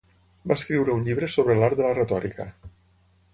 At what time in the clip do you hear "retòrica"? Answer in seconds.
1.99-2.49